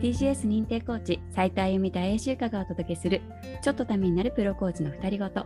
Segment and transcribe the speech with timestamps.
[0.00, 3.20] TCS 認定コーチ斉田由美と栄習華がお届けする
[3.62, 5.44] ちょっとためになるプロコーチの二人ごと。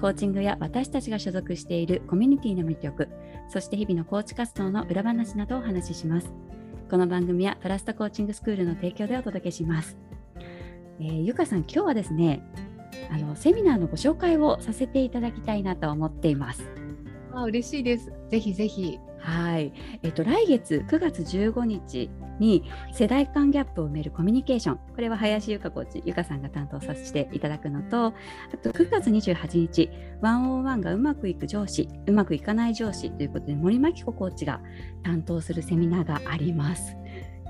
[0.00, 3.08] コーチングや私たちが所属しているコミュニティの魅力
[3.48, 6.32] そして日々のコーチ活動の裏話などをお話しします。
[6.88, 9.98] この番組はトラストコーチングスクールの提供でお届けします、
[11.00, 12.40] えー、ゆかさん今日はですね
[13.10, 16.62] あのセミナーのご紹介をさせていただきたいなと思っています。
[17.34, 18.12] あ嬉しいです。
[18.30, 19.72] ぜひぜひはい、
[20.02, 22.10] えっと、来月9月15日
[22.40, 28.12] に世代間ギャップを埋めるコミュニケーションこれは林由香コーチ由香さんが担当させていただくのとあ
[28.62, 29.90] と9月28日
[30.22, 34.60] 101がうまくいく上司うまくいかない上司ということで森牧子コーチが
[35.02, 36.96] 担当するセミナーがあります。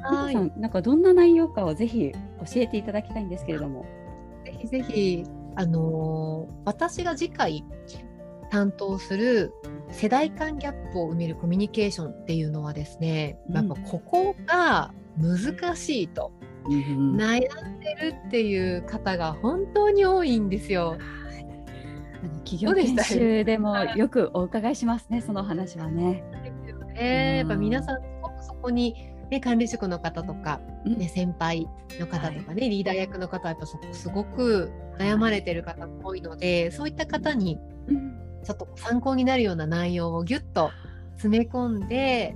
[0.02, 3.84] はい、さんなんかどんな内容かをぜひ教えていただきたいんですけれども。
[4.44, 5.24] ぜひぜひ
[5.56, 7.64] あのー、私が次回
[8.50, 9.52] 担当する
[9.90, 16.32] 世代間ギャップを埋めるコミュニケーションっていうのはですね、やっぱここが難しいと、
[16.66, 20.98] うん、悩んでるっていう方が本当に多いんですよ。
[22.44, 26.24] 企業研修でもよくお伺いしますね、その話はね。
[26.98, 27.36] ね。
[27.38, 27.98] やっぱ皆さん
[28.42, 28.94] そこに、
[29.30, 31.68] ね、管理職の方とか、ね、先輩
[31.98, 37.58] の方とかね、はい、リーダー役の方はやっぱそこすごく悩まれてる方も多いのでそういった方に
[38.44, 40.70] ちょっと参考になるような内容をぎゅっと
[41.18, 42.34] 詰め込んで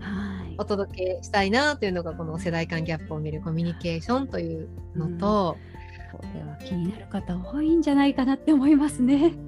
[0.58, 5.56] お届けしたいなというのがこの世代間ギャップを見るコミュニケーションというのと、
[6.12, 9.32] うん、これは気になる方多いんじゃないかなって思いますね。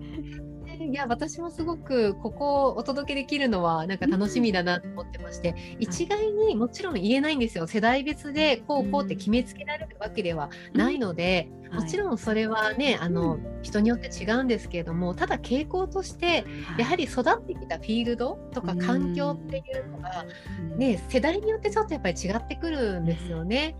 [0.80, 7.66] いや私もすごくここをお届けできるのはなんか楽しみだなと思ってまして、うん、一概にもちろん言えないんですよ。
[7.66, 16.44] 世代別でこうこうって決めつけられるわけではないので、うん、もちろんそれはねあの、人によって違うんですけれどもただ傾向として
[16.78, 20.24] やはり育ってきたフィールドとか環境っていうのが、
[20.76, 23.76] ね、世代によってちょっとやっぱり違ってくるんですよね。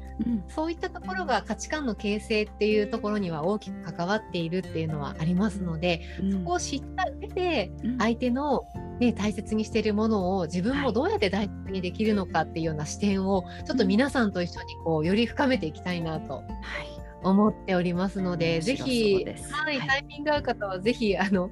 [0.49, 6.03] そういったところが価値観の形成っていうところには大きく関わっているっていうのはありますので、
[6.33, 8.65] そこを知った上で相手の、
[9.01, 16.43] ね、大切にしているものを自分もどうやって大切にできるのかっていうような視点をちょっと皆さんと一緒にこうより深めていきたいなと。
[17.25, 21.51] 思っておりますので、ぜひ、はい、タイミング合う方はぜひあの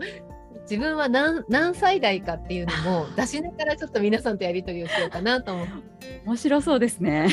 [0.62, 6.22] 自分は何何歳代かっていうのも 出しながらちょっと皆さんとやり取りをしようかなと思って。
[6.25, 7.28] 面白そうですね。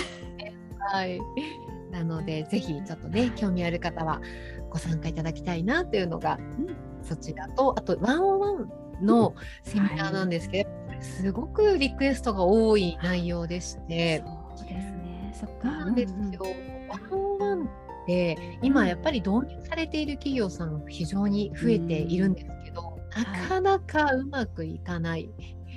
[0.80, 1.20] はい。
[1.92, 4.22] なのでぜひちょっとね興味ある方は
[4.70, 8.72] ご参加いただきたいなというのが、うん、そちらとあとワンオンワン
[9.06, 14.24] のセミナーなんですけど、はい、すごくリクエストが多い内容でして。
[14.56, 15.34] そうですね。
[15.34, 15.70] そっか。
[15.70, 16.20] なんですよ、
[16.90, 17.19] ワンオ
[18.14, 25.30] ンワンって今やっぱり導入されている企業さん非常に増えているんですけど、なかなかうまくいかない。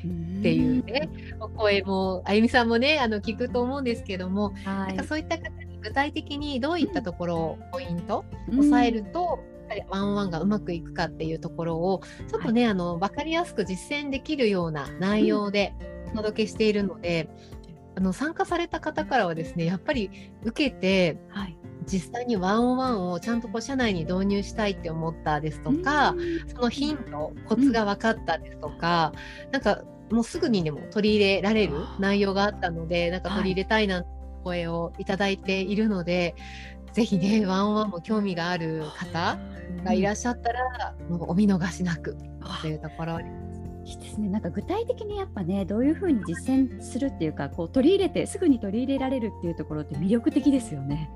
[0.03, 9.39] っていうね、お声もあゆみさんもねあの聞くと思うんですけども、はい、なんかそういった方に具体的にどういったところをポイント、うん、押さえると、
[9.91, 15.73] ワンワンがうまくいくかっていうところをちょっとね、はい、あの分かりやすく実践できるような内容で
[16.13, 17.29] お届けしているので、
[17.93, 20.11] うん、あの参加された方からはですねやっぱり
[20.43, 21.57] 受けて、はい、
[21.87, 26.15] 実際にワンオンワンをちゃんとこう社内に導入したいって思ったですとか、
[26.49, 29.13] そのヒントコツが分かったですとか、
[29.47, 34.05] うん、なんかもうすぐにでも取り入れられる内容があったのでなんか取り入れたいな
[34.45, 36.35] 声をいただいているので、
[36.87, 39.39] はい、ぜひねワンオンワンも興味がある方
[39.85, 42.17] がいらっしゃったら、うん、もうお見逃しなく
[42.61, 43.21] というところ
[43.85, 44.29] いいですね。
[44.29, 51.11] なんか具体的にやっぱね、どういうふうに実践するっていうか、こう取り入れてすぐに取り入れられるっていうところって魅力的ですよね。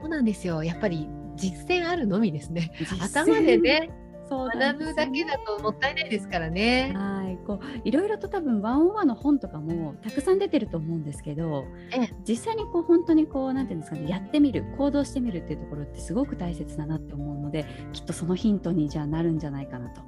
[0.00, 0.62] そうなんですよ。
[0.62, 2.72] やっぱり実践あるのみですね。
[3.00, 3.90] 頭でね、
[4.28, 6.92] そう学ぶだけだともったいないですからね。
[6.94, 20.00] はい、こういろいろと多分ワンオンワンの本とかもたくさん出てると思うんですけど、え実際にこう本当にこうなんていうんですかね、やってみる、行動してみるっていうところってすごく大切だなって思うので、きっとそのヒントにじゃあなるんじゃないかなと。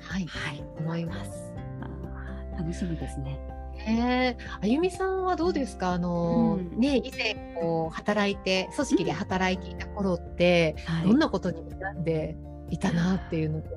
[0.00, 1.52] はい、はい、思います。
[1.80, 3.53] あ楽しみですね。
[3.86, 5.92] えー、あゆみさんはどうですか？
[5.92, 12.36] あの、うん、ね以前こう働いて組織で働いていた頃って、うん、どんなことに悩んで
[12.70, 13.68] いたなっていうのって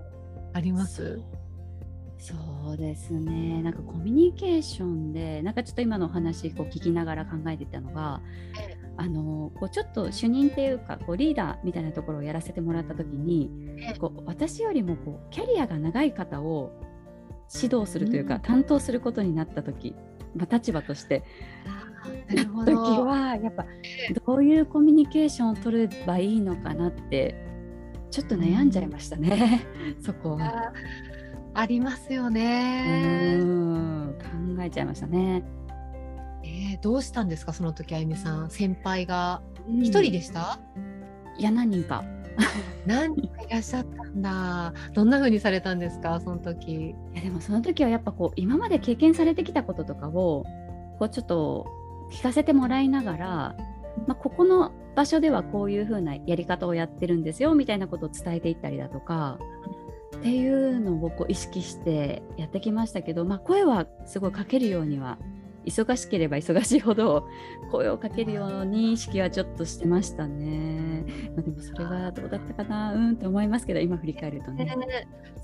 [0.54, 1.22] あります、
[2.18, 2.34] そ
[2.74, 3.62] うですね。
[3.62, 8.22] なんかコミュニケーションでなんかちょっと今のお話こう聞きながら考えてたのが、
[8.96, 13.52] あのこうちょっと主任っていうかこうリーダーみたいなところをやらせてもらった時に、
[14.00, 16.72] こう私よりもこうキャリアが長い方を
[17.54, 19.96] 指導するというか、うん、担当することになった時、
[20.38, 21.24] まあ、立場として。
[22.34, 23.66] なった時はやっぱ
[24.26, 27.36] どういうコミュニケーションを取ればいいのかなって
[28.12, 29.68] ちょっと悩んじゃいましたね、
[29.98, 30.72] うん、そこは。
[31.54, 33.38] ありますよね。
[33.40, 35.44] 考えちゃいましたね。
[36.44, 38.50] えー、どうしたんですかその時あゆみさん。
[38.50, 39.42] 先輩が。
[39.68, 40.60] 一人でした、
[41.38, 42.06] いや何人か
[42.86, 44.74] 何人かいらっしゃったんだ。
[44.94, 46.72] どんな風にされたんですかその時。
[46.72, 50.46] いやでもその時はやっぱこう今まで経験されてきたこととかを
[51.00, 51.66] こうちょっと
[52.12, 53.28] 聞かせてもらいながら、
[54.08, 59.38] まあ、ここの場所ではこういう風なやり方をやってるんですよみたいなことを伝えていったりだとか
[60.18, 65.18] っていうのをこう意識してやってきましたけど、まあ、声はすごいかけるようには
[65.68, 67.28] 忙しければ忙しいほど
[67.72, 71.04] 声をかけるように意識はちょっとしてましたね。
[71.36, 74.76] まあ、でもそれがどうだったかなうんって思いますけど今振り返るとね。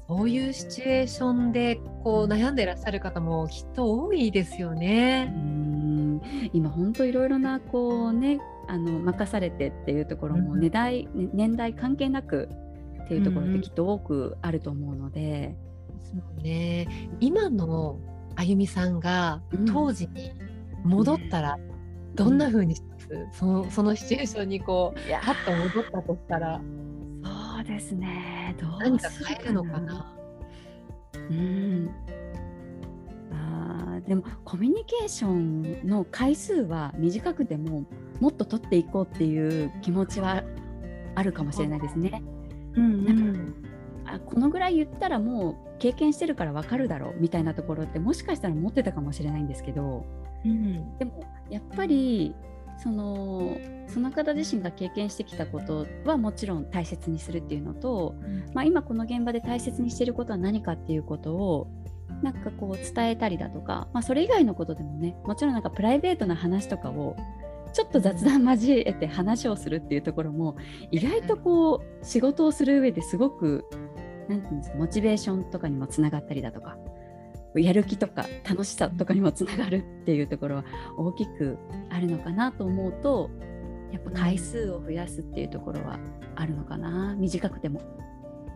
[0.08, 5.34] そういうシチュエーションでこう悩んでいらっしゃる方もきっと多いですよね。
[5.36, 6.22] うん
[6.54, 12.50] 今本当いろいろなこうねあの任されてっていうところも年代、うん、年代関係なく
[13.04, 15.56] っていうところってきっと多くあると思うので。
[16.14, 16.88] うん、そうね
[17.20, 18.00] 今の
[18.36, 19.42] あゆみさんが
[19.72, 20.32] 当時に
[20.84, 21.58] 戻ったら
[22.16, 26.62] どんな風にします、うん、そのそのシチュエーションにこうパッと戻ったとしたら。
[27.56, 28.56] そうですね。
[28.60, 30.14] どう何か変えるのかな？
[31.14, 31.90] うん。
[33.32, 37.86] あでもコミュニケーションの回数は短くても
[38.20, 40.44] もっと取っていこうっていう気持ちは
[41.16, 42.22] あるかもしれないですね。
[42.76, 43.23] うん、うん、なんか
[44.14, 50.06] あこのぐらい言ったらもう経験してるから分かるだろうみたいなところってもしかしたら持ってたかもしれないんですけど、
[50.46, 52.36] うん、でもやっぱり
[52.78, 53.58] その
[53.88, 61.68] その方自身が経験してきたことはもちろん大切にするっていうのと、うん、まあ、今この現場で大切にしていることは何かっていうことを
[62.22, 67.16] なんかこう伝えたりだとか、まあ、それ以外のことでもねもちろんなんかプライベートな話とかを
[67.74, 70.56] ちょっと雑談交えて話をするっていうところも
[70.92, 73.66] 意外とこう仕事をする上ですごく
[74.30, 76.78] なんていうんですかモチベーションとかにもつながったりだとか
[77.56, 80.66] やる気とか楽しさとかにもつながるっていうところは
[80.98, 81.58] 大きく
[81.90, 83.30] あるのかなと思うと
[83.92, 86.00] やっぱ回数を増やすっていうところは
[86.36, 87.16] あるのかな。
[87.16, 87.80] 短くても。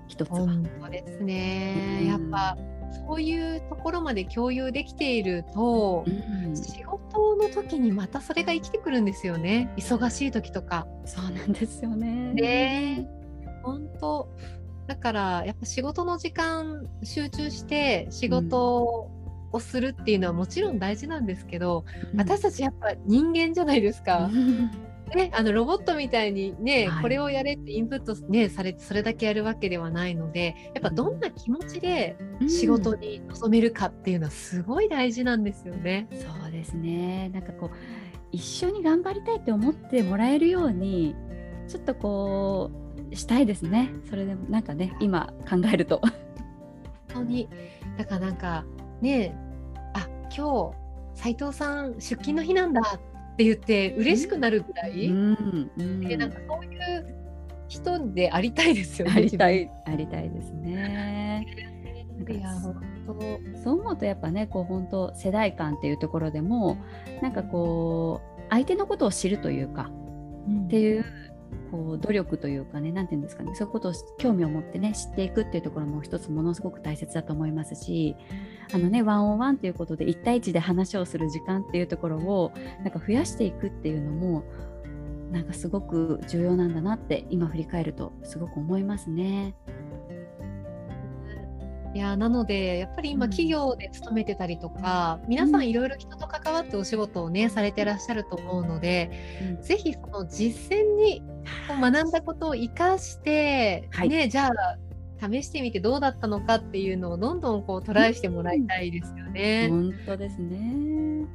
[0.08, 0.38] 一つは。
[0.38, 2.58] そうですね、うん、やっぱ
[3.08, 9.72] そういうところまで共有できていると、うん、仕事の時にまたそれが生きてくるんですよね。
[9.78, 10.88] 忙しい時とか。
[11.06, 12.34] そうなんですよね。
[12.34, 13.08] で
[13.64, 14.30] 本当
[14.88, 19.10] だからやっぱ仕事の時間集中して仕事
[19.52, 24.30] をするっていうのはもちろん大事なんですけど、うん、私たちやっぱ人間じゃないですか。
[25.16, 32.18] ね、あのロボットみたいにね、はい、これをやれってインプット、ね、されてそれだけやるわけではないのでやっぱどんな気持ちで
[32.50, 36.10] 仕事に臨めるかっていうのはすごい大事なんですよね。
[36.12, 37.30] うん、そうですね。
[37.34, 37.70] なんかこう
[38.34, 41.16] 一緒に頑張りたいって思ってもらえるように
[41.70, 43.92] ちょっとこうしたいですね。
[44.10, 46.02] それでもなんかね今考えると。
[46.02, 46.12] 本
[47.08, 47.50] 当に。
[47.98, 48.66] だからなんか
[49.02, 49.36] ね
[49.94, 57.16] あ今日斉藤さん出勤の日なんだって言って嬉しくなるぐらい、うんうん、でなんかそういう
[57.68, 59.14] 人でありたいですよね。
[59.18, 61.46] ありたいありたいですね。
[62.30, 62.76] いや本
[63.06, 63.62] 当。
[63.64, 66.78] そう思うとやっぱねこう本当世代間っていうところでも
[67.22, 69.90] なんかこう相手のことを知るというか、
[70.48, 71.06] うん、っていう
[71.72, 78.16] こう努力というかね何て言うんですかねそういうことを興味を持ってね知っていくっていうところも一つものすごく大切だと思いますし
[78.74, 82.54] あのねワンオンワンということで1対1で話をする時間っていうところを
[82.84, 84.44] なんか増やしていくっていうのも
[85.32, 89.56] なんかすごく重要なんだなって今振り返るとすごく思いますね。
[91.94, 99.10] いやなのでやっぱり今企業で勤めてたりとか、うん、皆さんいろいろ人と関わってお仕事をねされてらっしゃると思うので、
[99.42, 101.24] うん、ぜひその実践に
[101.70, 109.68] 学んだことを生かして、はい、ねじゃあ試してみてどうだったのかっていうのをどんどんこうトライしてもらいたいですよね。
[109.70, 111.26] 本当ですね。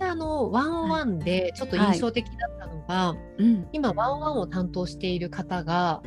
[0.00, 3.42] あの one on one でちょっと印象的だったのが、はい。
[3.42, 6.02] うん、今 one on one を担当している方が、は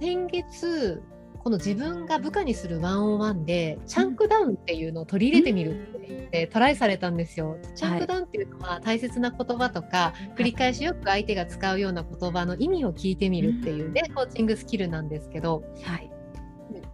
[0.00, 1.02] い、先月
[1.42, 7.58] この自分が部下にする one on one で chunk down っていうのを取り入れてみるって言ってトライされたんですよ。
[7.74, 16.12] chunk down っていうのは大切な言葉とか繰り返しよく相手が使うような言葉の意味を聞いてみるっていうね、コーチングスキルなんですけど、はい、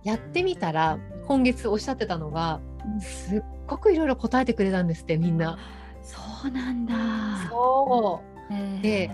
[0.03, 2.61] やってみたら今月おっしゃってたのが
[3.03, 5.59] すっごくいろいろ答えてくれたんですってみんな。
[6.03, 6.95] そうなんだ。
[7.51, 8.83] そう。
[8.83, 9.11] で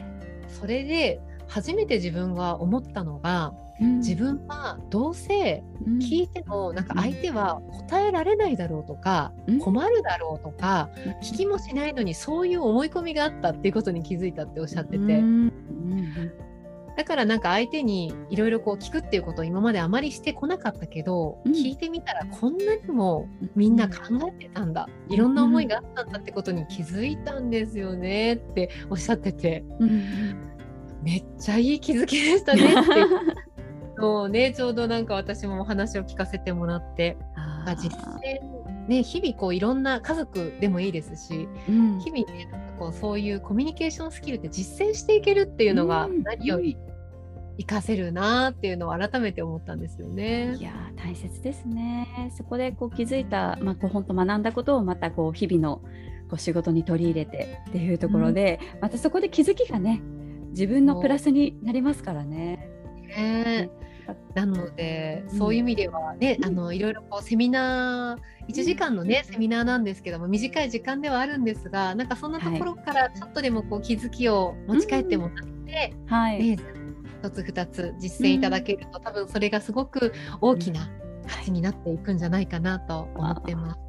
[0.47, 5.63] それで初めて自分が思ったのが自分はどうせ
[6.01, 10.91] 聞いてもなんか相手は答えられないだろうとか困るだろうとか
[11.23, 15.23] 聞きもしないのにそういう思い込みがあったっていうことに気づいたっておっしゃってて。
[16.97, 23.97] だからなんか相手にいろいろこう聞くっていうことを今まであまりしてこなかったけど、うん、聞いてみたらこんなにもみんな考
[24.29, 30.05] えてたんだ、いろんな思いがあったんだってことに気づいたんですよねっておっしゃってて、うん、
[31.03, 32.81] めっちゃいい気づきでしたねって
[33.97, 37.17] そうねちょうどなんか私もお話を聞かせてもらって。
[37.67, 42.49] あ実践ね日々こういろんな家族でもいいですし、うん、日々ね
[42.79, 46.77] こうそういうコミュニケーションスキルって実践していけるっていうのが何より
[47.57, 50.57] 活かせるなっていうのを改めて思ったんですよね。
[50.57, 52.33] いや大切ですね。
[52.37, 55.77] そこでこう気づいた、まあ、こう本当学んだことをまたこう日々の
[56.29, 60.03] こう仕事に取り入れてっていうところで、うん、またそこで気づきがね
[60.51, 62.69] 自分のプラスになりますからね。
[63.07, 63.71] ね
[64.35, 76.57] なので、そういう意味ではね、うん、あのいろいろこうセミナー1時間のね、セミナーなんですけども短い時間ではあるんですがなんかそんなところからちょっとでもこう気づきを持ち帰ってもらって、うん、はい、
[77.23, 80.89] 1つ2つ実践いただけると、多分それがすごく大きな
[81.27, 83.85] 価値になっていくんじゃないかなと思ってます。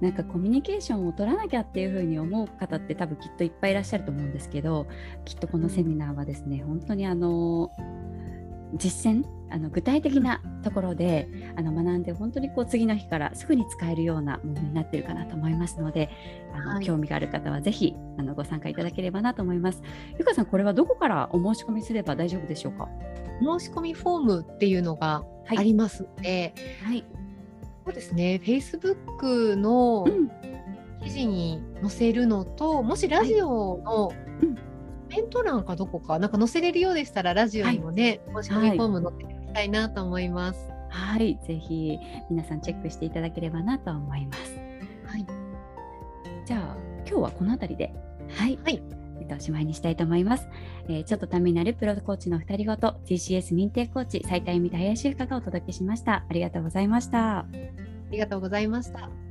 [0.00, 4.86] なんかコミュニケーションを取らなきゃっていうふうに思う方って多分きっといっぱいいらっしゃると思うんですけど
[5.24, 7.70] きっとこのセミナーはですね本当にあの
[8.74, 16.10] 実践あの具体的なところであの学んで本当にこう次の日からすぐに使えるようなものになっているかなと思いますので
[16.54, 19.82] あの、はい、興味がある方はぜひあのご参加いただければなと思います。
[20.18, 22.88] ゆかさんこれはどこからお申し込みすれば大丈夫でしょうか？
[23.40, 27.04] 申し込みフォームっていうのがありますので、はい、はい、
[27.86, 28.40] そうですね。
[28.44, 30.06] Facebook の
[31.02, 34.16] 記事に載せるのともしラジオの、はい。
[34.42, 34.67] うん
[35.08, 40.70] メント欄かどこか、なんか載せれるようでしたら、ラジオにもね、申し込みフォーム載せていきたいなと思います。
[40.90, 41.98] はい、ぜひ
[42.30, 44.54] 皆さんチェックしていただければなと思います。
[45.06, 45.26] はい。
[46.44, 47.92] じゃあ、今日はこの辺りで、
[48.30, 48.58] はい。
[48.62, 48.82] はい。
[49.20, 50.48] えっと、おしまいにしたいと思います。
[50.88, 56.24] えー、ちょっとためになるプロコーチの2人ごと TCS 認定コーチ斉田由美と林由香がお届けしました。
[56.28, 57.38] ありがとうございました。
[57.38, 57.46] あ
[58.10, 59.27] りがとうございました。